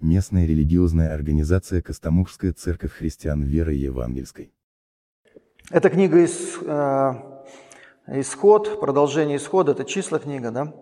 [0.00, 4.52] местная религиозная организация Костомукская церковь христиан веры евангельской.
[5.70, 7.12] Это книга из, э,
[8.06, 10.72] «Исход», продолжение «Исхода», это числа книга, да?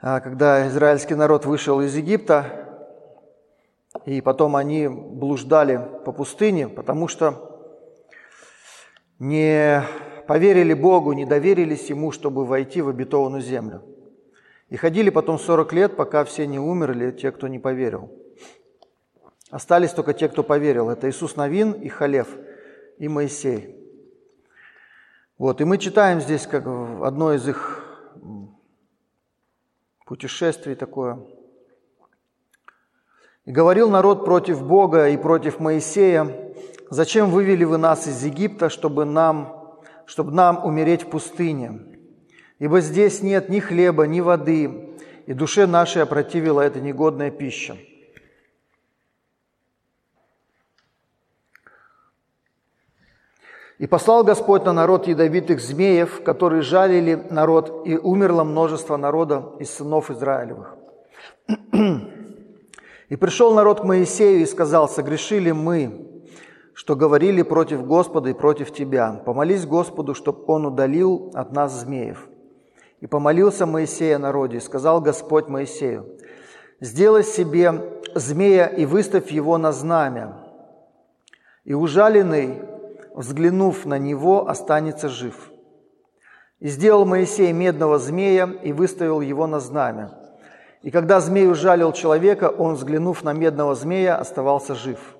[0.00, 2.68] А, когда израильский народ вышел из Египта,
[4.06, 7.74] и потом они блуждали по пустыне, потому что
[9.18, 9.82] не
[10.28, 13.82] поверили Богу, не доверились Ему, чтобы войти в обетованную землю.
[14.68, 18.12] И ходили потом 40 лет, пока все не умерли, те, кто не поверил.
[19.50, 20.90] Остались только те, кто поверил.
[20.90, 22.28] Это Иисус Новин и Халев,
[22.98, 23.74] и Моисей.
[25.38, 27.84] Вот, и мы читаем здесь как одно из их
[30.04, 31.20] путешествий такое.
[33.44, 36.52] «И говорил народ против Бога и против Моисея,
[36.90, 41.97] «Зачем вывели вы нас из Египта, чтобы нам, чтобы нам умереть в пустыне?
[42.58, 44.90] Ибо здесь нет ни хлеба, ни воды,
[45.26, 47.76] и душе нашей опротивила эта негодная пища».
[53.78, 59.70] И послал Господь на народ ядовитых змеев, которые жалили народ, и умерло множество народа из
[59.70, 60.74] сынов Израилевых.
[63.08, 66.24] И пришел народ к Моисею и сказал, согрешили мы,
[66.74, 69.22] что говорили против Господа и против Тебя.
[69.24, 72.28] Помолись Господу, чтобы Он удалил от нас змеев.
[73.00, 76.18] И помолился Моисей о народе, и сказал Господь Моисею,
[76.80, 80.44] сделай себе змея и выставь его на знамя.
[81.64, 82.62] И ужаленный
[83.18, 85.50] взглянув на него, останется жив.
[86.60, 90.12] И сделал Моисей медного змея и выставил его на знамя.
[90.82, 95.16] И когда змей ужалил человека, он, взглянув на медного змея, оставался жив.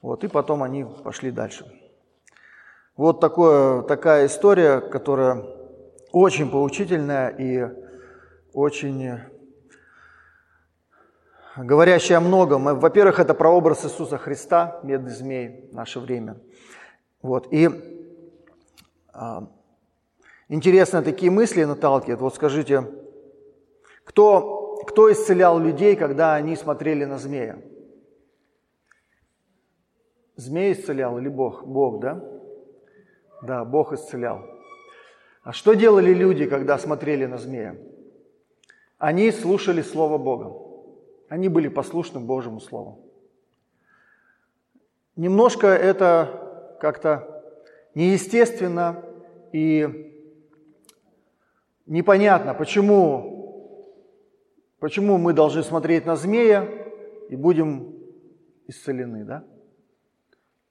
[0.00, 1.66] Вот, и потом они пошли дальше.
[2.96, 5.46] Вот такое, такая история, которая
[6.12, 7.68] очень поучительная и
[8.52, 9.18] очень
[11.56, 12.64] говорящая о многом.
[12.78, 16.38] Во-первых, это прообраз Иисуса Христа, медный змей, в наше время.
[17.22, 17.50] Вот.
[17.50, 17.70] И
[19.14, 19.48] а,
[20.48, 22.20] интересно такие мысли наталкивают.
[22.20, 22.86] Вот скажите,
[24.04, 27.58] кто, кто исцелял людей, когда они смотрели на змея?
[30.36, 31.64] Змей исцелял или Бог?
[31.64, 32.41] Бог, да?
[33.42, 34.40] Да, Бог исцелял.
[35.42, 37.76] А что делали люди, когда смотрели на змея?
[38.98, 40.56] Они слушали Слово Бога.
[41.28, 43.04] Они были послушны Божьему Слову.
[45.16, 47.42] Немножко это как-то
[47.94, 49.04] неестественно
[49.52, 50.12] и
[51.86, 53.98] непонятно, почему,
[54.78, 56.68] почему мы должны смотреть на змея
[57.28, 57.94] и будем
[58.68, 59.44] исцелены, да?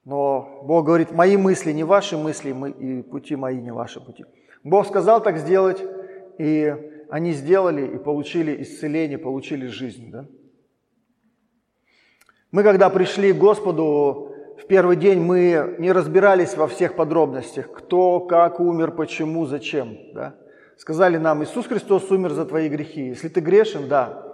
[0.04, 4.26] Но Бог говорит, мои мысли не ваши мысли, и пути мои не ваши пути.
[4.64, 5.84] Бог сказал так сделать,
[6.38, 6.76] и
[7.10, 10.10] они сделали и получили исцеление, получили жизнь.
[10.12, 10.26] Да?
[12.52, 18.22] Мы, когда пришли к Господу в первый день, мы не разбирались во всех подробностях, кто,
[18.22, 19.98] как умер, почему, зачем.
[20.14, 20.36] Да?
[20.78, 23.10] Сказали нам, Иисус Христос умер за твои грехи.
[23.10, 24.26] Если ты грешен, да,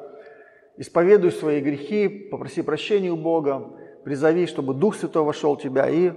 [0.78, 3.77] исповедуй свои грехи, попроси прощения у Бога,
[4.08, 6.14] призови, чтобы Дух Святой вошел в тебя, и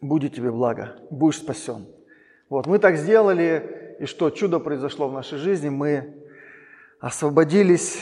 [0.00, 1.86] будет тебе благо, будешь спасен.
[2.48, 6.14] Вот, мы так сделали, и что чудо произошло в нашей жизни, мы
[7.00, 7.98] освободились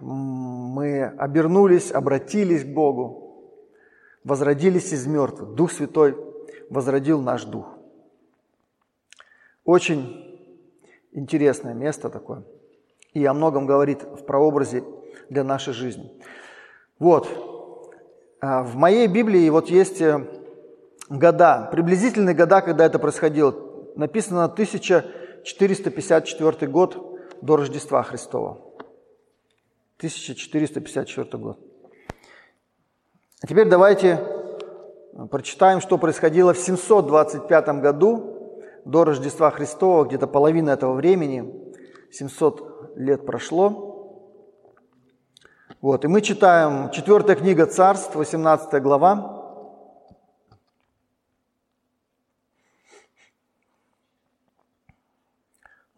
[0.00, 3.52] мы обернулись, обратились к Богу,
[4.22, 5.54] возродились из мертвых.
[5.54, 6.16] Дух Святой
[6.70, 7.66] возродил наш дух.
[9.64, 10.40] Очень
[11.10, 12.44] интересное место такое.
[13.12, 14.84] И о многом говорит в прообразе
[15.28, 16.12] для нашей жизни.
[17.00, 17.49] Вот,
[18.40, 20.26] в моей Библии вот есть э,
[21.10, 23.54] года, приблизительные года, когда это происходило.
[23.96, 28.52] Написано 1454 год до Рождества Христова.
[29.98, 31.58] 1454 год.
[33.42, 34.26] А теперь давайте
[35.30, 38.54] прочитаем, что происходило в 725 году
[38.86, 41.52] до Рождества Христова, где-то половина этого времени,
[42.10, 43.89] 700 лет прошло.
[45.80, 49.40] Вот, и мы читаем 4 книга Царств, 18 глава,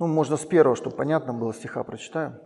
[0.02, 2.40] Ну, можно с первого, чтобы понятно было, стиха прочитаю.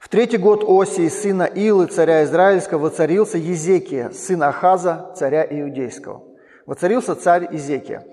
[0.00, 6.24] В третий год Осии, сына Илы, царя Израильского, воцарился Езекия, сын Ахаза, царя Иудейского.
[6.66, 8.04] Воцарился царь Езекия.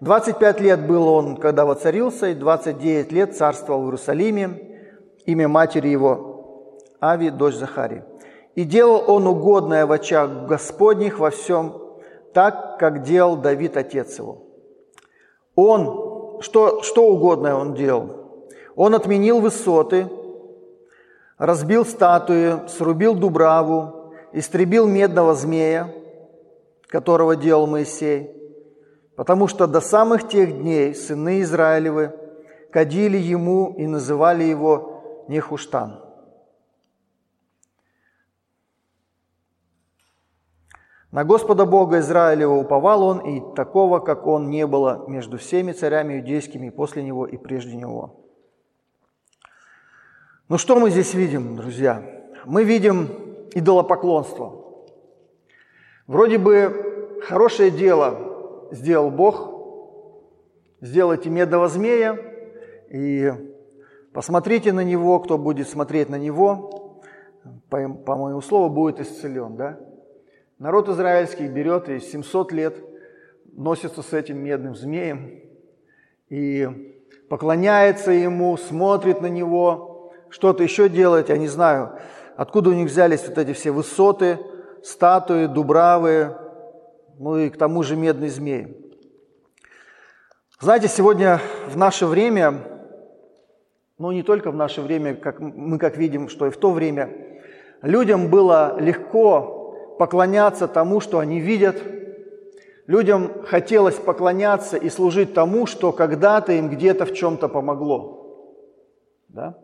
[0.00, 4.82] 25 лет был он, когда воцарился, и 29 лет царствовал в Иерусалиме.
[5.24, 6.35] Имя матери его
[7.00, 8.04] Ави, дочь Захари.
[8.54, 11.82] И делал он угодное в очах Господних во всем,
[12.32, 14.38] так, как делал Давид, отец его.
[15.54, 18.44] Он, что, что угодное он делал?
[18.74, 20.08] Он отменил высоты,
[21.38, 25.90] разбил статуи, срубил дубраву, истребил медного змея,
[26.88, 28.30] которого делал Моисей,
[29.16, 32.12] потому что до самых тех дней сыны Израилевы
[32.70, 36.05] кадили ему и называли его Нехуштан.
[41.16, 46.18] На Господа Бога Израилева уповал он, и такого, как он, не было между всеми царями
[46.18, 48.20] иудейскими после него и прежде него.
[50.50, 52.02] Ну что мы здесь видим, друзья?
[52.44, 53.08] Мы видим
[53.54, 54.62] идолопоклонство.
[56.06, 59.54] Вроде бы хорошее дело сделал Бог,
[60.82, 62.18] сделайте медного змея,
[62.90, 63.32] и
[64.12, 67.00] посмотрите на него, кто будет смотреть на него,
[67.70, 69.56] по, по моему слову, будет исцелен.
[69.56, 69.80] Да?
[70.58, 72.76] Народ израильский берет и 700 лет
[73.52, 75.42] носится с этим медным змеем
[76.30, 76.96] и
[77.28, 81.98] поклоняется ему, смотрит на него, что-то еще делает, я не знаю,
[82.36, 84.38] откуда у них взялись вот эти все высоты,
[84.82, 86.34] статуи, дубравы,
[87.18, 88.94] ну и к тому же медный змей.
[90.58, 91.38] Знаете, сегодня
[91.68, 92.62] в наше время,
[93.98, 97.10] ну не только в наше время, как мы как видим, что и в то время,
[97.82, 99.55] людям было легко
[99.98, 101.82] поклоняться тому, что они видят.
[102.86, 108.46] Людям хотелось поклоняться и служить тому, что когда-то им где-то в чем-то помогло.
[109.28, 109.58] Да?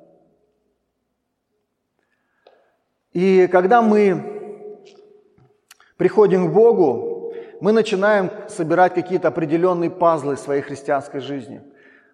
[3.13, 4.73] И когда мы
[5.97, 11.63] приходим к Богу, мы начинаем собирать какие-то определенные пазлы своей христианской жизни.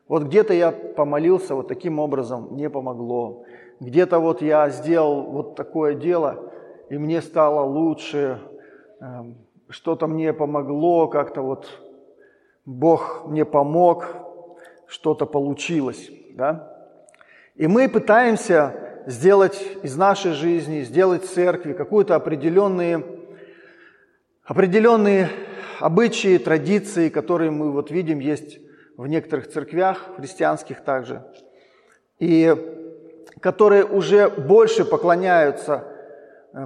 [0.08, 3.44] Вот где-то я помолился вот таким образом, не помогло.
[3.80, 6.47] Где-то вот я сделал вот такое дело,
[6.90, 8.40] и мне стало лучше,
[9.00, 9.36] эм,
[9.68, 11.68] что-то мне помогло, как-то вот
[12.64, 14.06] Бог мне помог,
[14.86, 16.10] что-то получилось.
[16.30, 16.88] Да?
[17.56, 23.04] И мы пытаемся сделать из нашей жизни, сделать церкви какую-то определенные,
[24.44, 25.28] определенные
[25.80, 28.60] обычаи, традиции, которые мы вот видим есть
[28.96, 31.24] в некоторых церквях, христианских также,
[32.18, 32.54] и
[33.40, 35.84] которые уже больше поклоняются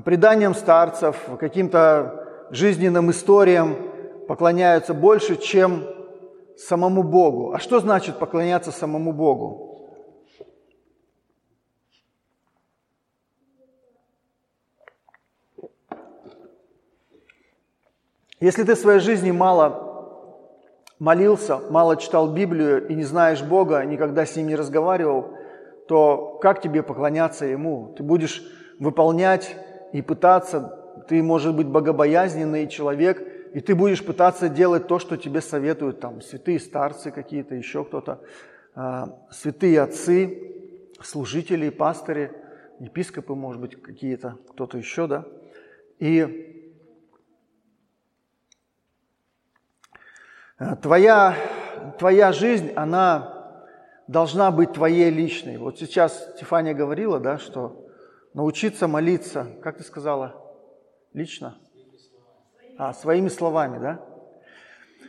[0.05, 3.77] преданиям старцев, каким-то жизненным историям
[4.29, 5.85] поклоняются больше, чем
[6.57, 7.53] самому Богу.
[7.53, 9.69] А что значит поклоняться самому Богу?
[18.41, 19.93] Если ты в своей жизни мало
[20.99, 25.37] молился, мало читал Библию и не знаешь Бога, никогда с Ним не разговаривал,
[25.87, 27.95] то как тебе поклоняться Ему?
[27.97, 28.43] Ты будешь
[28.81, 29.57] выполнять
[29.93, 33.23] и пытаться, ты, может быть, богобоязненный человек,
[33.55, 38.21] и ты будешь пытаться делать то, что тебе советуют там святые старцы какие-то, еще кто-то,
[38.75, 40.53] а, святые отцы,
[41.03, 42.33] служители, пастыри,
[42.79, 45.27] епископы, может быть, какие-то, кто-то еще, да.
[45.99, 46.49] И
[50.81, 51.37] твоя,
[51.99, 53.61] твоя жизнь, она
[54.09, 55.59] должна быть твоей личной.
[55.59, 57.87] Вот сейчас Стефания говорила, да, что
[58.35, 60.35] научиться молиться, как ты сказала,
[61.13, 61.59] лично?
[62.79, 64.05] А, своими словами, да?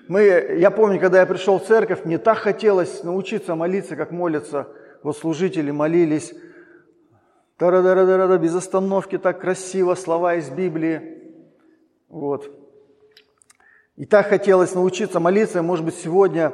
[0.07, 0.23] Мы,
[0.59, 4.67] я помню, когда я пришел в церковь, мне так хотелось научиться молиться, как молятся
[5.03, 6.33] вот служители молились.
[7.57, 11.21] Тара-дара-дара, без остановки, так красиво, слова из Библии.
[12.09, 12.49] Вот.
[13.95, 16.51] И так хотелось научиться молиться, может быть, сегодня,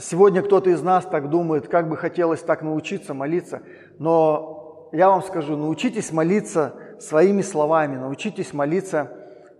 [0.00, 3.62] сегодня кто-то из нас так думает, как бы хотелось так научиться молиться,
[3.98, 4.63] но
[4.94, 9.10] я вам скажу, научитесь молиться своими словами, научитесь молиться,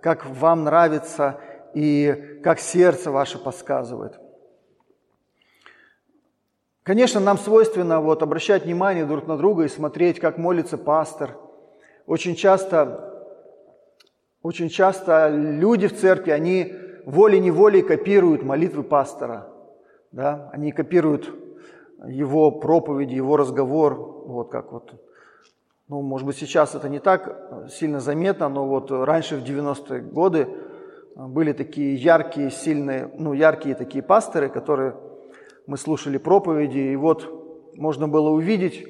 [0.00, 1.41] как вам нравится
[1.75, 4.21] и как сердце ваше подсказывает.
[6.85, 11.37] Конечно, нам свойственно вот обращать внимание друг на друга и смотреть, как молится пастор.
[12.07, 13.35] Очень часто,
[14.41, 16.75] очень часто люди в церкви, они
[17.07, 19.49] волей-неволей копируют молитвы пастора.
[20.12, 20.49] Да?
[20.53, 21.29] Они копируют
[22.07, 23.95] его проповеди, его разговор,
[24.26, 25.03] вот как вот
[25.88, 30.49] ну, может быть, сейчас это не так сильно заметно, но вот раньше, в 90-е годы,
[31.14, 34.97] были такие яркие, сильные, ну, яркие такие пасторы, которые
[35.67, 38.87] мы слушали проповеди, и вот можно было увидеть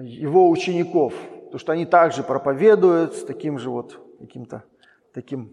[0.00, 1.14] его учеников,
[1.44, 4.64] потому что они также проповедуют с таким же вот каким-то
[5.12, 5.52] таким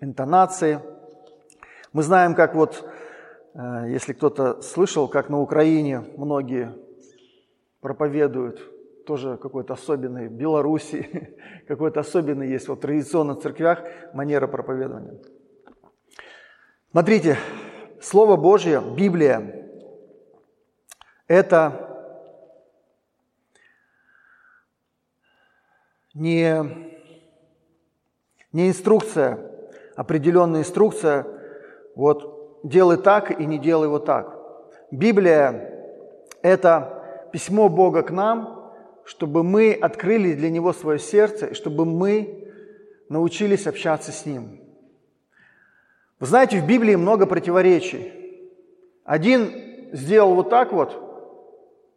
[0.00, 0.78] интонацией.
[1.92, 2.88] Мы знаем, как вот,
[3.54, 6.72] э, если кто-то слышал, как на Украине многие
[7.80, 8.60] проповедуют
[9.06, 11.36] тоже какой-то особенный, в Беларуси
[11.68, 13.82] какой-то особенный есть вот в церквях
[14.14, 15.18] манера проповедования.
[16.90, 17.36] Смотрите,
[18.00, 19.68] Слово Божье, Библия,
[21.28, 22.16] это,
[26.14, 26.64] не,
[28.52, 29.38] не инструкция,
[29.94, 31.26] определенная инструкция,
[31.94, 34.36] вот делай так и не делай вот так.
[34.90, 35.94] Библия–
[36.42, 38.59] это письмо Бога к нам,
[39.10, 42.48] чтобы мы открыли для Него свое сердце, и чтобы мы
[43.08, 44.60] научились общаться с Ним.
[46.20, 48.12] Вы знаете, в Библии много противоречий.
[49.04, 49.50] Один
[49.92, 50.96] сделал вот так вот,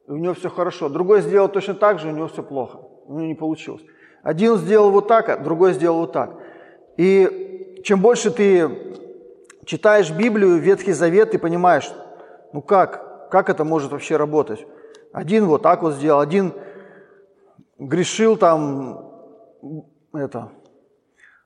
[0.08, 0.90] и у него все хорошо.
[0.90, 2.80] Другой сделал точно так же, и у него все плохо.
[3.06, 3.84] У него не получилось.
[4.24, 6.36] Один сделал вот так, а другой сделал вот так.
[6.98, 8.72] И чем больше ты
[9.66, 11.94] читаешь Библию, Ветхий Завет, ты понимаешь,
[12.54, 14.66] ну как, как это может вообще работать?
[15.12, 16.54] Один вот так вот сделал, один
[17.84, 19.12] грешил там,
[20.14, 20.52] это,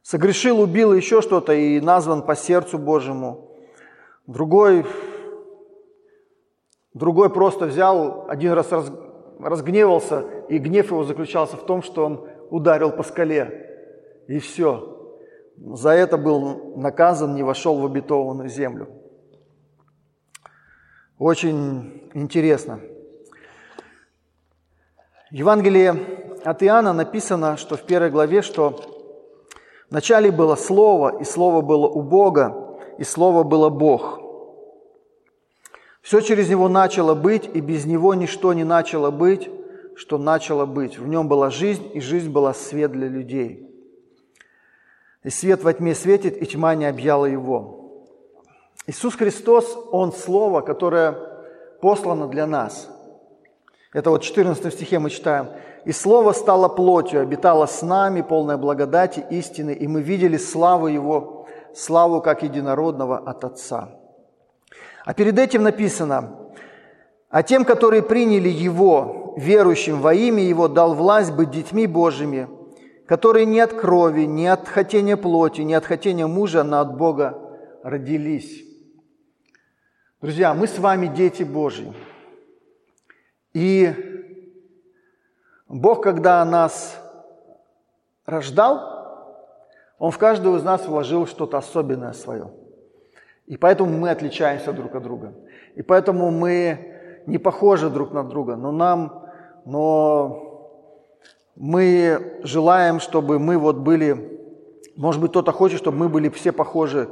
[0.01, 3.51] согрешил, убил еще что-то и назван по сердцу Божьему.
[4.25, 4.86] Другой,
[6.94, 8.91] другой просто взял, один раз раз,
[9.39, 13.63] разгневался, и гнев его заключался в том, что он ударил по скале.
[14.27, 14.94] И все.
[15.58, 18.89] За это был наказан, не вошел в обетованную землю.
[21.17, 22.79] Очень интересно.
[25.32, 26.17] В Евангелии
[26.50, 28.80] от Иоанна написано, что в первой главе, что
[29.89, 34.22] вначале было Слово, и Слово было у Бога, и Слово было Бог.
[36.01, 39.50] Все через Него начало быть, и без Него ничто не начало быть,
[39.98, 40.98] что начало быть.
[40.98, 43.70] В Нем была жизнь, и жизнь была свет для людей.
[45.24, 48.06] И свет во тьме светит, и тьма не объяла Его.
[48.86, 51.12] Иисус Христос, Он Слово, которое
[51.82, 52.89] послано для нас.
[53.98, 55.48] Это вот в 14 стихе мы читаем.
[55.84, 61.48] «И Слово стало плотью, обитало с нами, полное благодати, истины, и мы видели славу Его,
[61.74, 63.89] славу как единородного от Отца».
[65.04, 66.51] А перед этим написано,
[67.32, 72.48] «А тем, которые приняли Его, верующим во имя Его, дал власть быть детьми Божьими,
[73.08, 77.34] которые не от крови, не от хотения плоти, не от хотения мужа, но от Бога
[77.82, 78.63] родились».
[80.22, 81.92] Друзья, мы с вами дети Божьи.
[83.58, 83.94] И
[85.68, 87.02] Бог, когда нас
[88.26, 88.80] рождал,
[90.00, 92.52] Он в каждого из нас вложил что-то особенное свое–
[93.48, 95.34] и поэтому мы отличаемся друг от друга.
[95.76, 98.58] И поэтому мы не похожи друг на друга.
[98.58, 99.24] Но нам,
[99.66, 100.74] но
[101.56, 104.52] мы желаем, чтобы мы вот были,
[104.98, 107.08] может быть, кто-то хочет, чтобы мы были все похожи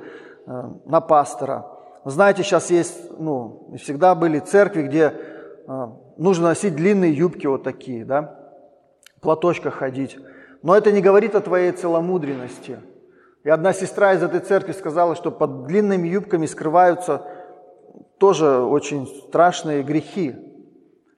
[0.46, 1.72] э, на пастора.
[2.04, 5.14] Знаете, сейчас есть, ну, всегда были церкви, где
[5.68, 8.40] э, нужно носить длинные юбки вот такие, да,
[9.18, 10.18] в платочках ходить.
[10.62, 12.80] Но это не говорит о твоей целомудренности–
[13.46, 17.28] и одна сестра из этой церкви сказала, что под длинными юбками скрываются
[18.18, 20.36] тоже очень страшные грехи.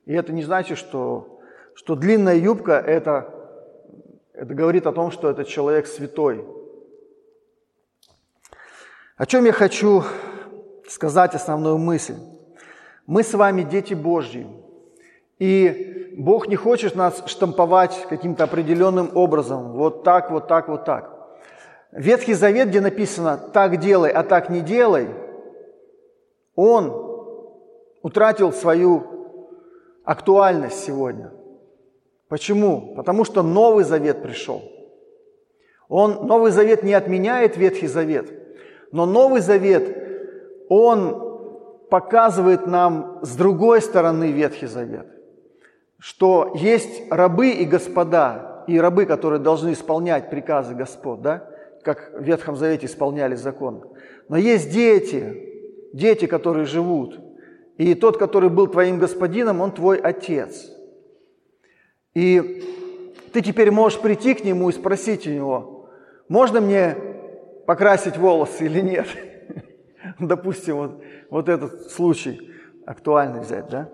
[0.06, 1.40] И это не значит, что,
[1.74, 3.34] что длинная юбка это,
[4.34, 6.46] это говорит о том, что этот человек святой.
[9.16, 10.04] О чем я хочу
[10.90, 12.16] сказать основную мысль?
[13.06, 14.46] Мы с вами дети Божьи.
[15.40, 19.74] И Бог не хочет нас штамповать каким-то определенным образом.
[19.74, 21.14] Вот так, вот так, вот так.
[21.92, 25.08] Ветхий Завет, где написано «так делай, а так не делай»,
[26.56, 26.92] он
[28.02, 29.04] утратил свою
[30.04, 31.32] актуальность сегодня.
[32.30, 32.96] Почему?
[32.96, 34.62] Потому что Новый Завет пришел.
[35.88, 38.32] Он, Новый Завет не отменяет Ветхий Завет,
[38.92, 39.96] но Новый Завет,
[40.68, 45.08] он показывает нам с другой стороны Ветхий Завет,
[46.00, 51.50] что есть рабы и господа, и рабы, которые должны исполнять приказы Господ, да?
[51.84, 53.84] как в Ветхом Завете исполняли закон.
[54.28, 57.20] Но есть дети, дети, которые живут.
[57.78, 60.70] И тот, который был твоим господином, он твой отец.
[62.14, 62.64] И
[63.32, 65.90] ты теперь можешь прийти к нему и спросить у него,
[66.28, 66.98] можно мне
[67.66, 69.08] покрасить волосы или нет?
[70.20, 72.52] Допустим, вот, вот этот случай
[72.86, 73.90] актуальный взять, да?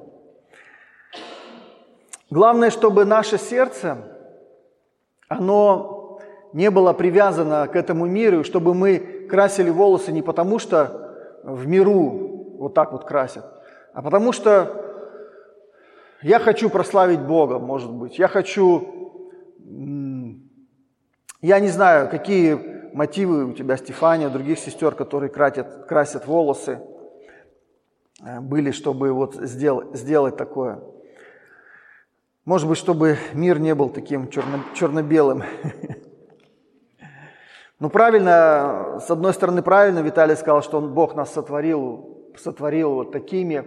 [2.29, 3.97] Главное, чтобы наше сердце,
[5.27, 6.19] оно
[6.53, 12.55] не было привязано к этому миру, чтобы мы красили волосы не потому, что в миру
[12.57, 13.45] вот так вот красят,
[13.93, 14.83] а потому что
[16.21, 18.17] я хочу прославить Бога, может быть.
[18.17, 19.19] Я хочу,
[21.41, 22.53] я не знаю, какие
[22.93, 26.79] мотивы у тебя, Стефания, других сестер, которые красят, красят волосы,
[28.23, 30.79] э, были, чтобы вот сделать, сделать такое.
[32.45, 35.43] Может быть, чтобы мир не был таким черно, черно-белым.
[37.79, 43.11] Ну, правильно, с одной стороны, правильно Виталий сказал, что он, Бог нас сотворил, сотворил вот
[43.11, 43.65] такими.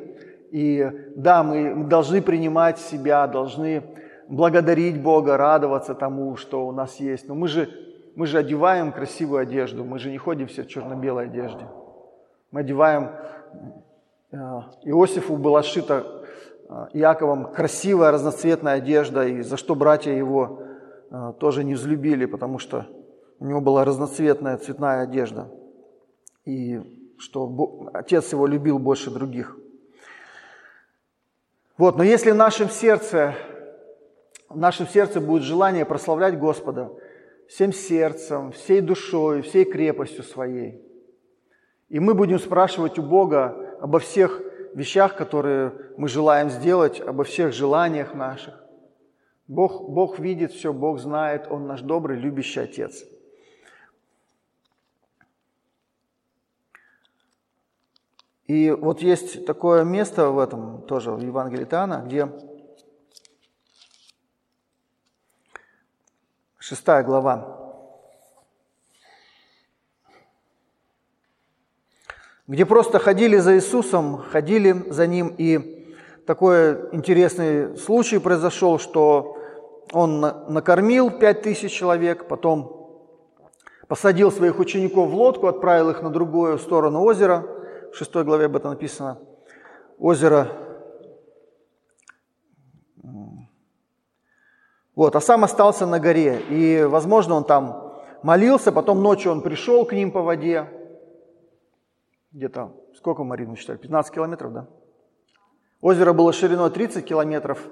[0.51, 3.83] И да, мы должны принимать себя, должны
[4.29, 7.29] благодарить Бога, радоваться тому, что у нас есть.
[7.29, 7.69] Но мы же,
[8.15, 11.67] мы же одеваем красивую одежду, мы же не ходим все в черно-белой одежде.
[12.53, 13.11] Мы одеваем...
[14.33, 16.16] Э, Иосифу была сшита э,
[16.93, 20.63] Иаковом красивая разноцветная одежда, и за что братья его
[21.11, 22.87] э, тоже не взлюбили, потому что
[23.39, 25.49] у него была разноцветная цветная одежда.
[26.45, 26.81] И
[27.19, 29.57] что отец его любил больше других.
[31.79, 33.35] Вот, но если в нашем сердце,
[34.49, 36.91] в нашем сердце будет желание прославлять Господа
[37.49, 40.83] всем сердцем, всей душой, всей крепостью своей,
[41.89, 44.43] и мы будем спрашивать у Бога обо всех
[44.77, 48.63] вещах, которые мы желаем сделать, обо всех желаниях наших,
[49.49, 53.05] Бог, Бог видит все, Бог знает, Он наш добрый, любящий Отец–
[58.47, 62.31] И вот есть такое место в этом тоже, в Евангелии Тана, где
[66.59, 67.66] шестая глава,
[72.47, 75.87] где просто ходили за Иисусом, ходили за Ним, и
[76.27, 79.37] такой интересный случай произошел, что
[79.93, 82.89] Он накормил пять тысяч человек, потом
[83.89, 87.47] посадил своих учеников в лодку, отправил их на другую сторону озера–
[87.97, 89.19] в 6 главе об этом написано,
[89.99, 90.49] озеро.
[94.95, 96.43] Вот, а сам остался на горе.
[96.51, 100.69] И, возможно, он там молился, потом ночью он пришел к ним по воде.
[102.37, 103.79] Где-то, сколько, Марина, считали?
[103.79, 104.69] 15 километров, да?
[105.81, 107.67] Озеро было шириной 30 километров.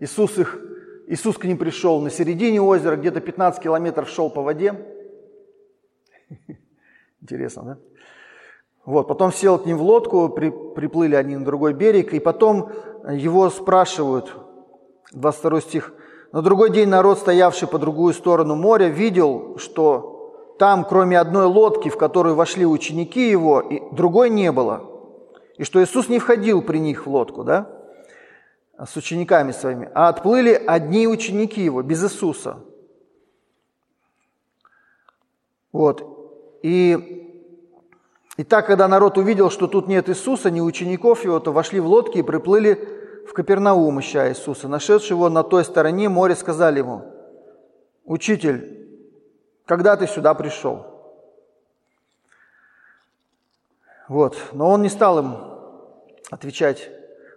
[0.00, 0.58] Иисус, их,
[1.06, 4.84] Иисус к ним пришел на середине озера, где-то 15 километров шел по воде.
[7.22, 7.78] Интересно, да?
[8.84, 12.72] Вот, потом сел к ним в лодку, при, приплыли они на другой берег, и потом
[13.08, 14.34] его спрашивают,
[15.12, 15.94] 22 стих,
[16.32, 20.19] «На другой день народ, стоявший по другую сторону моря, видел, что
[20.60, 24.84] там, кроме одной лодки, в которую вошли ученики его, и другой не было,
[25.56, 27.66] и что Иисус не входил при них в лодку, да,
[28.78, 32.58] с учениками своими, а отплыли одни ученики его, без Иисуса».
[35.72, 37.16] Вот, и
[38.36, 41.86] и так, когда народ увидел, что тут нет Иисуса, ни учеников его, то вошли в
[41.86, 42.86] лодки и приплыли
[43.26, 44.68] в Капернаум, ища Иисуса.
[44.68, 47.02] Нашедшие его на той стороне моря сказали ему,
[48.04, 48.79] «Учитель,
[49.70, 50.84] когда ты сюда пришел?»
[54.08, 54.36] Вот.
[54.52, 55.36] Но он не стал им
[56.28, 56.90] отвечать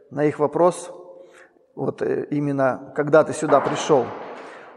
[0.09, 0.91] на их вопрос,
[1.75, 4.07] вот э, именно «когда ты сюда пришел?».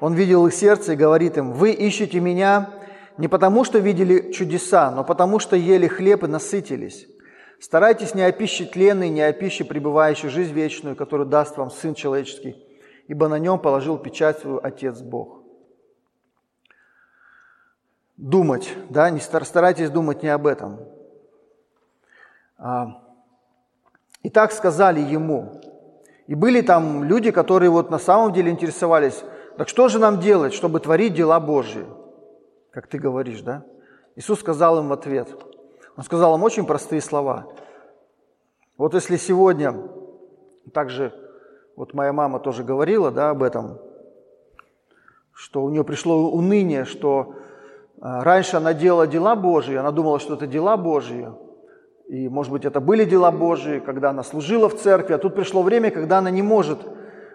[0.01, 2.69] Он видел их сердце и говорит им, «Вы ищете меня,
[3.17, 7.09] не потому, что видели чудеса, но потому, что ели хлеб и насытились.
[7.59, 11.95] Старайтесь не о пище тленной, не о пище, пребывающей жизнь вечную, которую даст вам Сын
[11.95, 12.55] Человеческий,
[13.09, 15.36] ибо на нем положил печать свою Отец Бог.
[18.17, 20.81] Думать, да, не старайтесь думать не об этом.
[22.59, 23.03] А,
[24.23, 25.61] и так сказали ему.
[26.27, 29.23] И были там люди, которые вот на самом деле интересовались,
[29.59, 31.87] так что же нам делать, чтобы творить дела Божьи?
[32.77, 33.65] как ты говоришь, да?
[34.17, 35.35] Иисус сказал им в ответ.
[35.97, 37.47] Он сказал им очень простые слова.
[38.77, 39.75] Вот если сегодня,
[40.75, 41.15] также
[41.75, 43.79] вот моя мама тоже говорила да, об этом,
[45.33, 47.37] что у нее пришло уныние, что
[48.01, 51.29] раньше она делала дела Божьи, она думала, что это дела Божьи,
[52.09, 55.63] и, может быть, это были дела Божьи, когда она служила в церкви, а тут пришло
[55.63, 56.79] время, когда она не может,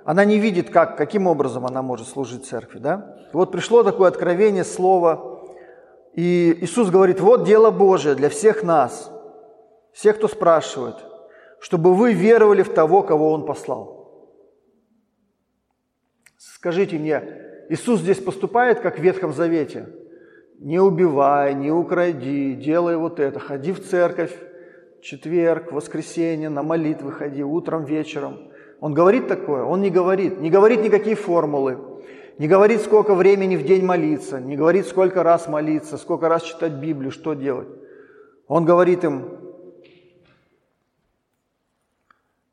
[0.06, 2.80] она не видит, как, каким образом она может служить церкви.
[2.80, 3.18] Да?
[3.34, 5.44] И вот пришло такое откровение, слово,
[6.14, 9.12] и Иисус говорит, вот дело Божие для всех нас,
[9.94, 10.96] всех, кто спрашивает,
[11.60, 14.02] чтобы вы веровали в того, кого Он послал.
[16.38, 17.24] Скажите мне,
[17.70, 19.88] Иисус здесь поступает, как в Ветхом Завете?
[20.62, 24.32] Не убивай, не укради, делай вот это, ходи в церковь,
[25.02, 28.52] четверг, воскресенье, на молитвы ходи, утром, вечером.
[28.80, 29.64] Он говорит такое?
[29.64, 30.40] Он не говорит.
[30.40, 31.80] Не говорит никакие формулы.
[32.38, 36.74] Не говорит, сколько времени в день молиться, не говорит, сколько раз молиться, сколько раз читать
[36.74, 37.68] Библию, что делать.
[38.48, 39.40] Он говорит им,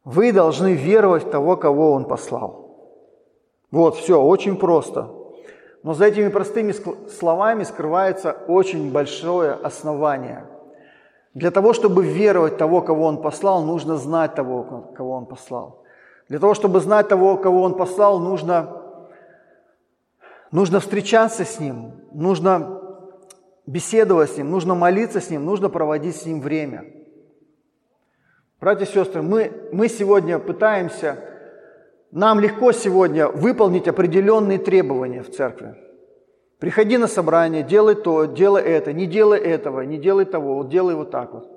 [0.05, 3.05] вы должны веровать в того, кого Он послал.
[3.71, 5.18] Вот, все, очень просто.
[5.83, 6.73] Но за этими простыми
[7.09, 10.45] словами скрывается очень большое основание.
[11.35, 15.85] Для того, чтобы веровать того, кого Он послал, нужно знать того, кого Он послал.
[16.29, 18.79] Для того, чтобы знать того, кого Он послал, нужно
[20.51, 22.81] Нужно встречаться с Ним, нужно
[23.67, 26.85] беседовать с Ним, нужно молиться с Ним, нужно проводить с Ним время.
[28.59, 31.28] Братья и сестры, мы, мы сегодня пытаемся
[32.11, 35.77] Нам легко сегодня выполнить определенные требования в церкви.
[36.59, 40.95] Приходи на собрание, делай то, делай это, не делай этого, не делай того, вот делай
[40.95, 41.49] вот так вот.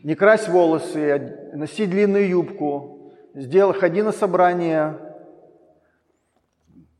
[0.00, 4.98] Не крась волосы, носи длинную юбку, сделай, ходи на собрание,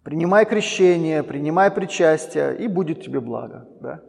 [0.03, 3.69] принимай крещение, принимай причастие, и будет тебе благо.
[3.81, 4.01] Да?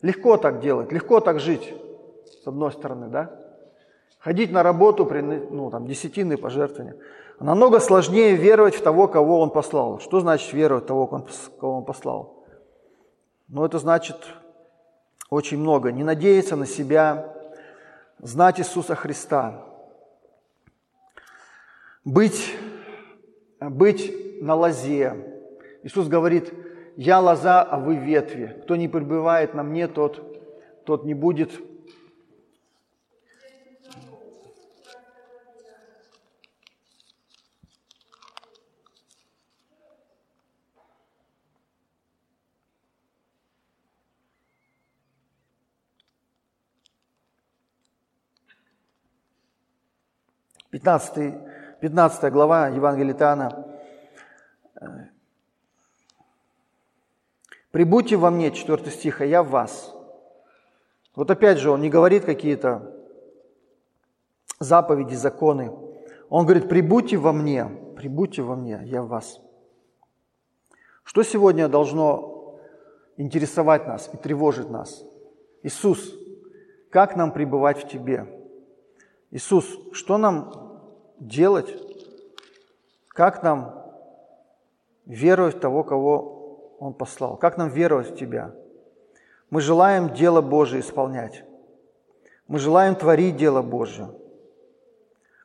[0.00, 1.74] Легко так делать, легко так жить,
[2.42, 3.38] с одной стороны, да?
[4.20, 5.04] Ходить на работу,
[5.50, 6.96] ну, там, десятины пожертвования.
[7.40, 10.00] Намного сложнее веровать в того, кого Он послал.
[10.00, 12.44] Что значит веровать в того, кого Он послал?
[13.48, 14.16] Ну, это значит
[15.30, 15.92] очень много.
[15.92, 17.34] Не надеяться на себя,
[18.18, 19.64] знать Иисуса Христа.
[22.04, 22.56] Быть,
[23.60, 25.14] быть на лозе.
[25.84, 26.52] Иисус говорит,
[26.96, 28.60] я лоза, а вы ветви.
[28.64, 31.52] Кто не пребывает на мне, тот, тот не будет
[50.78, 53.66] 15, 15 глава Евангелия Иоанна.
[57.72, 59.92] «Прибудьте во мне», 4 стих, «а я в вас».
[61.16, 62.94] Вот опять же, он не говорит какие-то
[64.60, 65.72] заповеди, законы.
[66.28, 67.64] Он говорит, прибудьте во мне,
[67.96, 69.40] прибудьте во мне, я в вас.
[71.02, 72.60] Что сегодня должно
[73.16, 75.02] интересовать нас и тревожить нас?
[75.64, 76.14] Иисус,
[76.90, 78.28] как нам пребывать в Тебе?
[79.30, 80.67] Иисус, что нам
[81.20, 81.74] делать,
[83.08, 83.74] как нам
[85.06, 88.54] веровать в того, кого Он послал, как нам веровать в Тебя.
[89.50, 91.44] Мы желаем дело Божие исполнять.
[92.46, 94.10] Мы желаем творить дело Божие.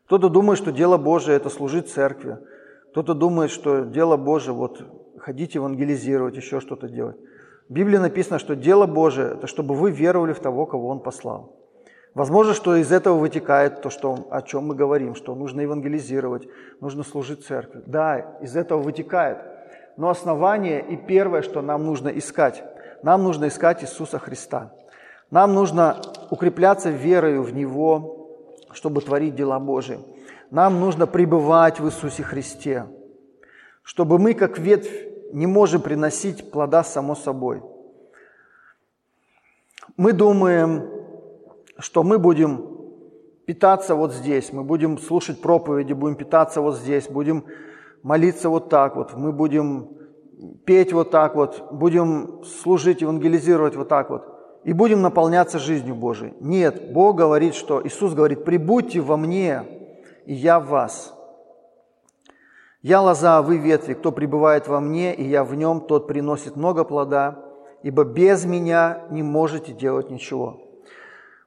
[0.06, 2.38] Кто-то думает, что дело Божие– это служить церкви.
[2.92, 4.84] Кто-то думает, что дело Божие– вот
[5.18, 7.18] ходить евангелизировать, еще что-то делать.
[7.70, 11.63] В Библии написано, что дело Божие– это чтобы вы веровали в того, кого Он послал.
[12.14, 16.48] Возможно, что из этого вытекает то, что, о чем мы говорим, что нужно евангелизировать,
[16.80, 17.82] нужно служить церкви.
[17.88, 19.40] Да, из этого вытекает.
[19.98, 22.64] Но основание и первое, что нам нужно искать,
[23.02, 24.74] нам нужно искать Иисуса Христа.
[25.32, 26.00] Нам нужно
[26.30, 28.30] укрепляться верою в Него,
[28.72, 30.00] чтобы творить дела Божии.
[30.52, 32.86] Нам нужно пребывать в Иисусе Христе,
[33.82, 37.64] чтобы мы, как ветвь, не можем приносить плода само собой.
[39.98, 41.03] Мы думаем,
[41.84, 42.66] что мы будем
[43.46, 47.44] питаться вот здесь, мы будем слушать проповеди, будем питаться вот здесь, будем
[48.04, 49.90] молиться вот так вот, мы будем
[50.64, 54.24] петь вот так вот, будем служить, евангелизировать вот так вот,
[54.64, 56.34] и будем наполняться жизнью Божией.
[56.40, 59.64] Нет, Бог говорит, что Иисус говорит, прибудьте во мне,
[60.26, 61.14] и я в вас.
[62.82, 66.56] Я лоза, а вы ветви, кто пребывает во мне, и я в нем, тот приносит
[66.56, 67.44] много плода,
[67.84, 70.63] ибо без меня не можете делать ничего.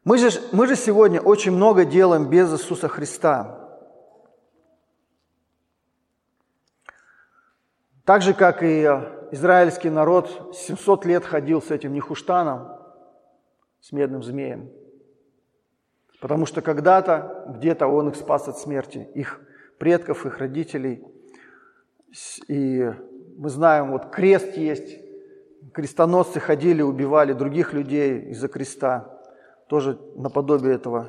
[0.06, 3.58] Мы же, мы же сегодня очень много делаем без Иисуса Христа.
[8.04, 8.84] Так же, как и
[9.32, 12.68] израильский народ 700 лет ходил с этим Нехуштаном,
[13.80, 14.70] с медным змеем.
[16.20, 19.40] Потому что когда-то, где-то он их спас от смерти, их
[19.76, 21.04] предков, их родителей.
[22.46, 22.92] И
[23.36, 25.00] мы знаем, вот крест есть,
[25.74, 29.15] крестоносцы ходили, убивали других людей из-за креста
[29.68, 31.08] тоже наподобие этого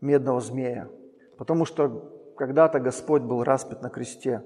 [0.00, 0.88] медного змея.
[1.36, 4.42] Потому что когда-то Господь был распят на кресте.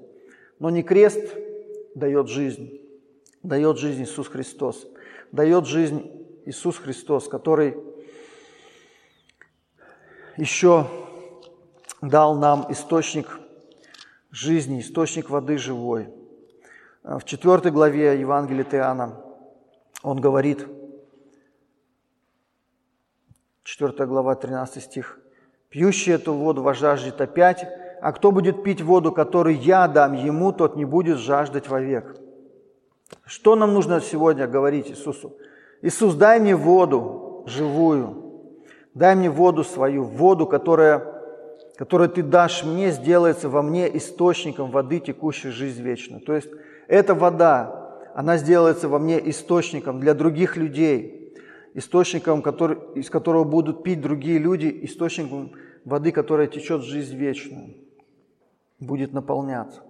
[0.58, 1.34] Но не крест
[1.94, 2.80] дает жизнь,
[3.42, 4.86] дает жизнь Иисус Христос.
[5.30, 6.10] Дает жизнь
[6.44, 7.76] Иисус Христос, который
[10.36, 10.86] еще
[12.00, 13.40] дал нам источник
[14.30, 16.08] жизни, источник воды живой.
[17.02, 19.22] В четвертой главе Евангелия Иоанна
[20.02, 20.66] он говорит–
[23.64, 25.18] 4 глава, 13 стих.
[25.68, 27.64] «Пьющий эту воду вожаждет опять,
[28.00, 32.16] а кто будет пить воду, которую я дам ему, тот не будет жаждать вовек».
[33.24, 35.36] Что нам нужно сегодня говорить Иисусу?
[35.80, 38.56] Иисус, дай мне воду живую,
[38.94, 41.04] дай мне воду свою, воду, которая,
[41.76, 46.20] которую Ты дашь мне, сделается во мне источником воды, текущей жизнь вечную.
[46.20, 46.48] То есть
[46.88, 51.20] эта вода, она сделается во мне источником для других людей–
[51.74, 55.52] источником, который, из которого будут пить другие люди, источником
[55.84, 57.76] воды, которая течет в жизнь вечную,
[58.78, 59.82] будет наполняться.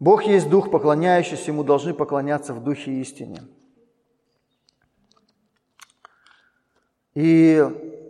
[0.00, 3.42] Бог есть Дух, поклоняющийся Ему должны поклоняться в Духе истине.
[7.14, 7.64] И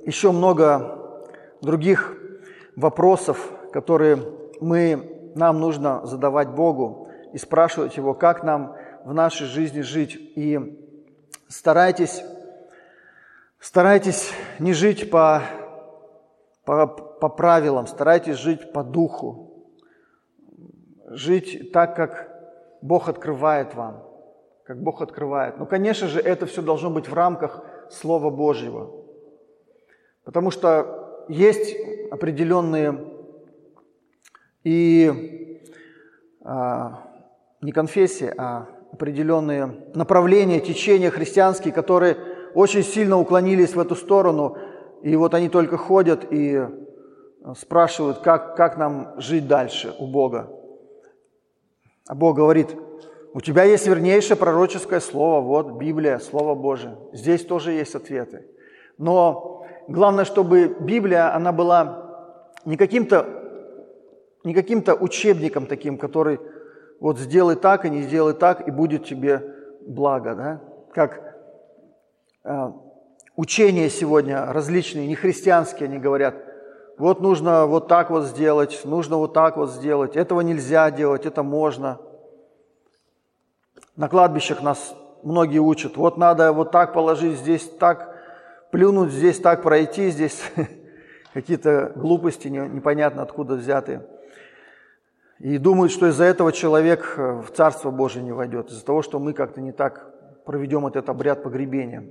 [0.05, 1.25] еще много
[1.63, 2.15] других
[2.77, 4.19] вопросов которые
[4.61, 8.75] мы, нам нужно задавать Богу и спрашивать Его, как нам
[9.05, 10.17] в нашей жизни жить.
[10.37, 10.59] И
[11.49, 12.23] старайтесь,
[13.59, 15.43] старайтесь не жить по,
[16.65, 19.67] по, по правилам, старайтесь жить по духу,
[21.07, 22.29] жить так, как
[22.83, 24.05] Бог открывает вам,
[24.65, 25.59] как Бог открывает.
[25.59, 29.05] Но, конечно же, это все должно быть в рамках Слова Божьего.
[30.25, 31.77] Потому что есть
[32.11, 33.15] определенные
[34.65, 35.61] и
[36.43, 37.03] а,
[37.61, 42.17] не конфессии, а определенные направления, течения христианские, которые
[42.55, 44.57] очень сильно уклонились в эту сторону,
[45.03, 46.67] и вот они только ходят и
[47.57, 50.51] спрашивают, как, как нам жить дальше у Бога.
[52.09, 52.75] А Бог говорит,
[53.35, 56.97] у тебя есть вернейшее пророческое слово, вот Библия, Слово Божие.
[57.13, 58.47] Здесь тоже есть ответы.
[58.97, 62.33] Но главное, чтобы Библия, она была
[62.65, 63.39] не каким-то
[64.45, 66.41] не каким-то учебником таким, который
[67.01, 69.55] вот сделай так и не сделай так, и будет тебе
[69.87, 70.35] благо.
[70.35, 70.61] Да?
[70.93, 71.37] Как
[72.45, 72.73] э,
[73.37, 76.35] учения сегодня различные, не христианские, они говорят,
[76.99, 81.43] вот нужно вот так вот сделать, нужно вот так вот сделать, этого нельзя делать, это
[81.43, 82.01] можно.
[83.95, 88.17] На кладбищах нас многие учат, вот надо вот так положить, здесь так
[88.73, 90.43] плюнуть, здесь так пройти, здесь
[91.33, 94.05] какие-то глупости непонятно откуда взятые.
[95.41, 99.19] И думают, что из-за этого человек э, в Царство Божие не войдет, из-за того, что
[99.21, 102.05] мы как-то не так проведем этот обряд погребения.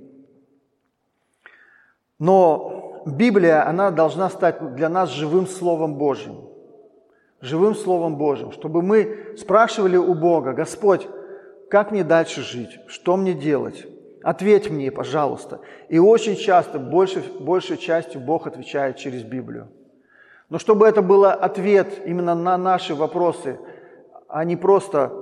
[2.18, 6.48] Но Библия, она должна стать для нас живым Словом Божьим.
[7.40, 11.06] Живым Словом Божьим, чтобы мы спрашивали у Бога, Господь,
[11.70, 13.86] как мне дальше жить, что мне делать?
[14.22, 15.60] Ответь мне, пожалуйста.
[15.88, 19.68] И очень часто, большей, большей частью Бог отвечает через Библию.
[20.50, 23.58] Но чтобы это был ответ именно на наши вопросы,
[24.28, 25.12] а не просто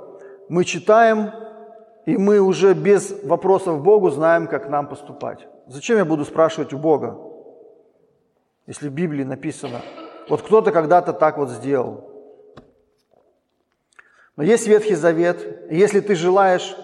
[0.49, 1.33] мы читаем,
[2.05, 5.49] и мы уже без вопросов Богу знаем, как нам поступать.
[5.67, 7.19] Зачем я буду спрашивать у Бога,
[8.69, 9.81] если в Библии написано,
[10.29, 12.09] вот кто-то когда-то так вот сделал.
[14.37, 16.77] Но есть Ветхий Завет, и если ты желаешь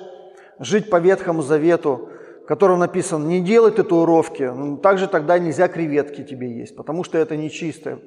[0.58, 2.08] жить по Ветхому Завету,
[2.42, 7.18] в котором написано, не делай татуировки, ну, также тогда нельзя креветки тебе есть, потому что
[7.18, 8.00] это нечистое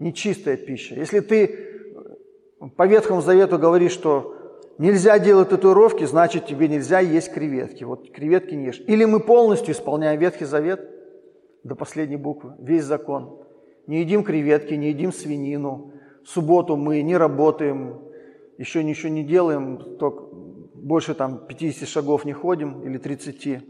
[0.00, 0.96] нечистая пища.
[0.96, 1.70] Если ты
[2.76, 4.36] по Ветхому Завету говоришь, что
[4.78, 7.84] нельзя делать татуировки, значит тебе нельзя есть креветки.
[7.84, 8.82] Вот креветки не ешь.
[8.86, 10.80] Или мы полностью исполняем Ветхий Завет
[11.62, 13.38] до последней буквы, весь закон.
[13.86, 15.92] Не едим креветки, не едим свинину.
[16.24, 18.00] В субботу мы не работаем,
[18.58, 20.24] еще ничего не делаем, только
[20.74, 23.62] больше там 50 шагов не ходим или 30.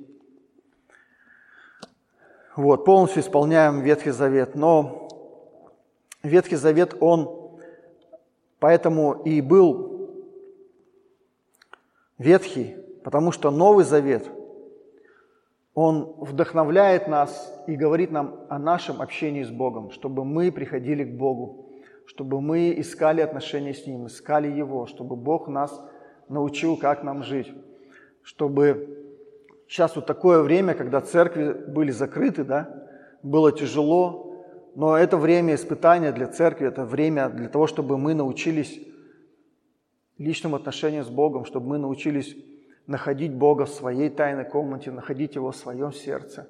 [2.57, 4.55] Вот, полностью исполняем Ветхий Завет.
[4.55, 5.09] Но
[6.23, 7.51] Ветхий Завет, он
[8.59, 10.11] поэтому и был
[12.19, 14.31] ветхий, потому что Новый Завет,
[15.75, 21.17] он вдохновляет нас и говорит нам о нашем общении с Богом, чтобы мы приходили к
[21.17, 21.71] Богу,
[22.05, 25.83] чтобы мы искали отношения с Ним, искали Его, чтобы Бог нас
[26.29, 27.51] научил, как нам жить,
[28.23, 28.99] чтобы
[29.69, 32.87] сейчас вот такое время, когда церкви были закрыты, да,
[33.23, 34.30] было тяжело,
[34.81, 38.81] но это время испытания для церкви, это время для того, чтобы мы научились
[40.17, 42.35] личным отношениям с Богом, чтобы мы научились
[42.87, 46.49] находить Бога в своей тайной комнате, находить Его в своем сердце,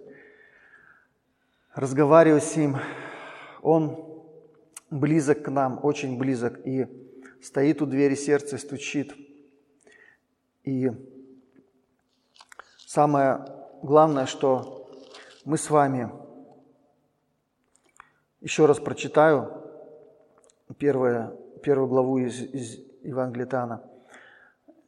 [1.74, 2.76] разговаривать с Ним.
[3.62, 3.98] Он
[4.90, 6.86] близок к нам, очень близок, и
[7.42, 9.12] стоит у двери сердца стучит.
[10.62, 10.92] И
[12.86, 13.44] самое
[13.82, 14.88] главное, что
[15.44, 16.12] мы с вами–
[18.40, 19.52] еще раз прочитаю
[20.78, 23.82] первое, первую главу из, из Евангелия Тана,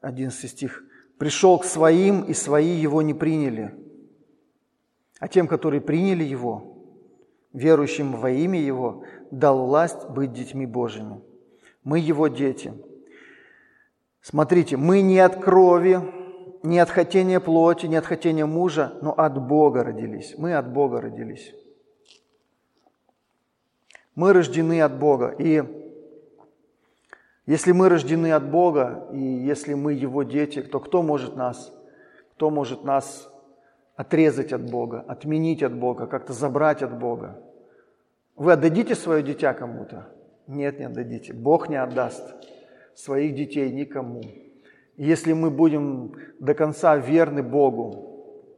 [0.01, 0.85] 11 стих.
[1.19, 3.75] «Пришел к своим, и свои его не приняли,
[5.21, 6.79] а тем, которые приняли его,
[7.53, 11.21] верующим во имя его, дал власть быть детьми Божьими.
[11.85, 12.73] Мы его дети.
[14.21, 16.01] Смотрите, мы не от крови,
[16.63, 20.35] не от хотения плоти, не от хотения мужа, но от Бога родились.
[20.39, 21.55] Мы от Бога родились.
[24.15, 25.35] Мы рождены от Бога.
[25.39, 25.63] И
[27.47, 31.73] если мы рождены от Бога, и если мы Его дети, то кто может нас,
[32.35, 33.29] кто может нас
[33.97, 37.43] отрезать от Бога, отменить от Бога, как-то забрать от Бога?
[38.37, 40.09] Вы отдадите свое дитя кому-то?
[40.47, 41.33] Нет, не отдадите.
[41.33, 42.35] Бог не отдаст
[42.95, 44.23] своих детей никому.
[44.97, 48.53] Если мы будем до конца верны Богу,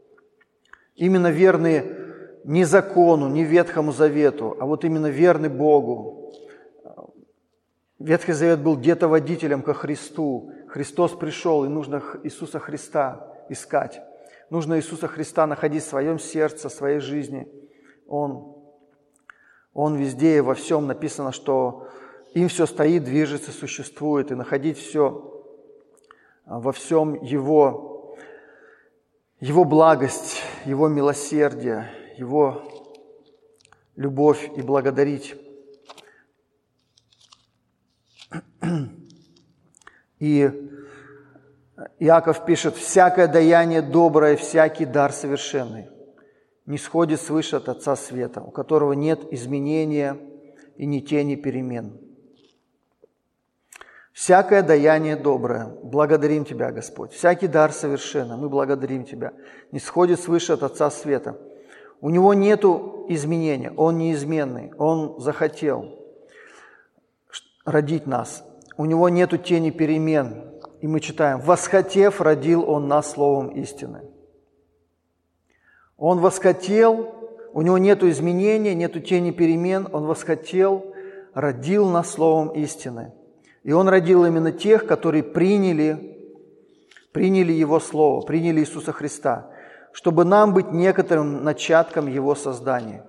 [0.97, 2.04] именно верны
[2.45, 6.25] не закону, не Ветхому Завету, а вот именно верны Богу,
[8.05, 10.53] Ветхий Завет был где-то водителем ко Христу.
[10.69, 14.03] Христос пришел, и нужно Иисуса Христа искать.
[14.51, 17.49] Нужно Иисуса Христа находить в своем сердце, в своей жизни.
[18.07, 18.57] Он,
[19.73, 21.89] он везде и во всем написано, что
[22.35, 25.43] им все стоит, движется, существует, и находить все
[26.45, 28.17] во всем Его,
[29.41, 32.63] Его благость, Его милосердие, Его
[33.97, 35.35] любовь и благодарить.
[40.19, 40.51] И
[41.99, 45.89] Иаков пишет, «Всякое даяние доброе, всякий дар совершенный
[46.67, 50.19] не сходит свыше от Отца Света, у которого нет изменения
[50.77, 52.01] и ни тени перемен».
[54.13, 57.13] Всякое даяние доброе, благодарим Тебя, Господь.
[57.13, 59.33] Всякий дар совершенно, мы благодарим Тебя.
[59.73, 61.37] Не сходит свыше от Отца Света.
[62.05, 62.63] У Него нет
[63.09, 65.99] изменения, Он неизменный, Он захотел
[67.65, 68.45] родить нас.
[68.77, 70.45] У Него нет тени перемен.
[70.83, 74.03] И мы читаем, «Восхотев, родил Он нас словом истины».
[75.97, 77.15] Он восхотел,
[77.55, 80.95] у Него нет изменения, нет тени перемен, Он восхотел,
[81.33, 83.15] родил нас словом истины–
[83.65, 86.19] и Он родил именно тех, которые приняли,
[87.13, 89.54] приняли Его Слово, приняли Иисуса Христа,
[89.95, 93.07] чтобы нам быть некоторым начатком Его создания.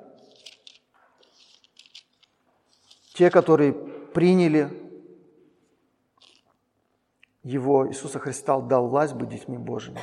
[3.16, 4.70] Те, которые приняли
[7.42, 10.00] Его, Иисуса Христа, дал власть быть детьми Божьими.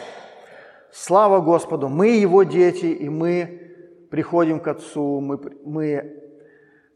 [0.91, 1.89] Слава Господу!
[1.89, 6.21] Мы Его дети, и мы приходим к Отцу, мы, мы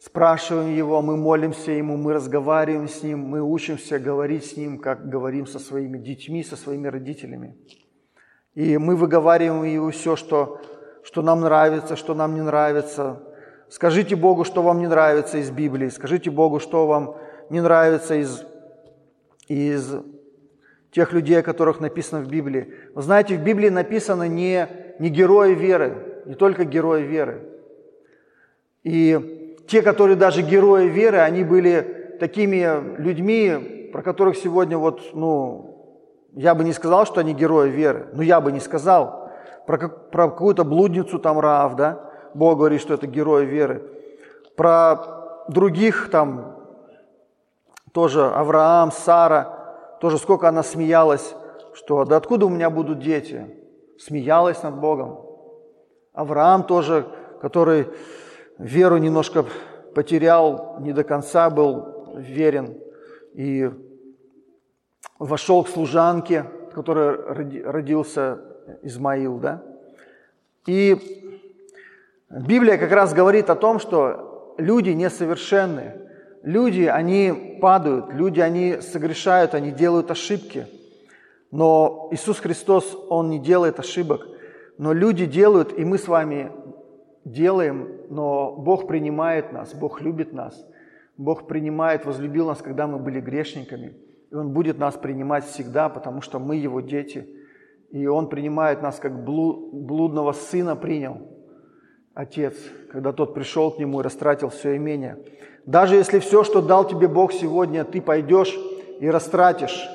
[0.01, 5.09] спрашиваем Его, мы молимся Ему, мы разговариваем с Ним, мы учимся говорить с Ним, как
[5.09, 7.55] говорим со своими детьми, со своими родителями.
[8.57, 10.63] И мы выговариваем Ему все, что,
[11.05, 13.21] что нам нравится, что нам не нравится.
[13.69, 17.17] Скажите Богу, что вам не нравится из Библии, скажите Богу, что вам
[17.51, 18.45] не нравится из,
[19.47, 19.97] из
[20.91, 22.73] тех людей, о которых написано в Библии.
[22.95, 24.67] Вы знаете, в Библии написано не,
[24.99, 27.43] не герои веры, не только герои веры.
[28.85, 35.76] И те, которые даже герои веры, они были такими людьми, про которых сегодня вот, ну,
[36.37, 39.31] я бы не сказал, что они герои веры, но я бы не сказал.
[39.67, 43.83] Про, про какую-то блудницу там Раав, да, Бог говорит, что это герои веры.
[44.55, 46.55] Про других там
[47.93, 51.35] тоже Авраам, Сара, тоже сколько она смеялась,
[51.73, 53.47] что да откуда у меня будут дети?
[53.99, 55.19] Смеялась над Богом.
[56.13, 57.07] Авраам тоже,
[57.41, 57.89] который
[58.59, 59.47] веру немножко
[59.95, 62.77] потерял, не до конца был верен
[63.33, 63.71] и
[65.19, 67.17] вошел к служанке, которой
[67.63, 68.39] родился
[68.83, 69.63] Измаил, да?
[70.67, 70.97] И
[72.31, 76.03] Библия как раз говорит о том, что люди несовершенны.
[76.43, 80.67] Люди, они падают, люди, они согрешают, они делают ошибки.
[81.51, 84.27] Но Иисус Христос, Он не делает ошибок.
[84.79, 86.53] Но люди делают, и мы с вами
[87.25, 90.67] делаем, но Бог принимает нас, Бог любит нас.
[91.17, 93.97] Бог принимает, возлюбил нас, когда мы были грешниками.
[94.37, 97.29] Он будет нас принимать всегда, потому что мы Его дети.
[97.91, 101.21] И Он принимает нас, как блудного сына принял
[102.15, 102.55] Отец,
[102.91, 105.19] когда тот пришел к Нему и растратил все имение.
[105.65, 108.57] Даже если все, что дал тебе Бог сегодня, ты пойдешь
[109.01, 109.89] и растратишь.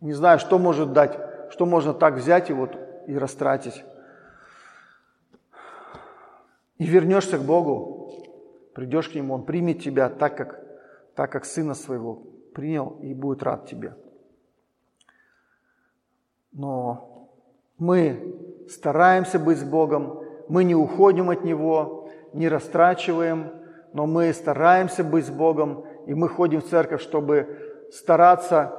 [0.00, 1.18] Не знаю, что может дать,
[1.50, 3.84] что можно так взять и вот и растратить
[6.80, 8.10] и вернешься к Богу,
[8.74, 10.64] придешь к Нему, Он примет тебя так, как,
[11.20, 12.22] так, как Сына Своего
[12.54, 13.94] принял и будет рад тебе.
[16.50, 17.28] Но
[17.76, 23.52] мы стараемся быть с Богом, мы не уходим от Него, не растрачиваем,
[23.92, 28.72] но мы стараемся быть с Богом, и мы ходим в церковь, чтобы стараться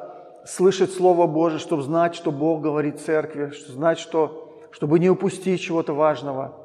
[0.43, 5.12] слышать Слово Божие, чтобы знать, что Бог говорит в церкви, чтобы знать, что, чтобы не
[5.12, 6.58] упустить чего-то важного–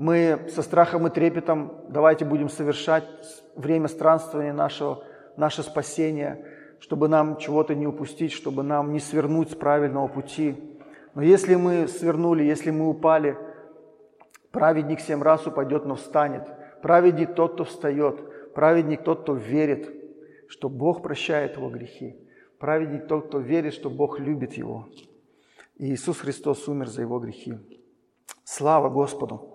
[0.00, 3.04] мы со страхом и трепетом давайте будем совершать
[3.54, 5.04] время странствования нашего,
[5.36, 6.44] наше спасение,
[6.80, 10.56] чтобы нам чего-то не упустить, чтобы нам не свернуть с правильного пути.
[11.14, 13.36] Но если мы свернули, если мы упали,
[14.50, 16.48] праведник семь раз упадет, но встанет.
[16.82, 18.52] Праведник тот, кто встает.
[18.54, 19.90] Праведник тот, кто верит,
[20.48, 22.16] что Бог прощает его грехи.
[22.58, 24.88] Праведник тот, кто верит, что Бог любит его.
[25.76, 27.54] И Иисус Христос умер за его грехи.
[28.44, 29.50] Слава Господу!